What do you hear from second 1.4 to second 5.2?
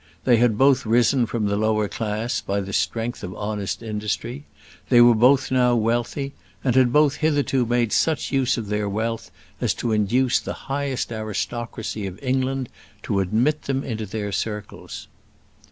the lower class by the strength of honest industry: they were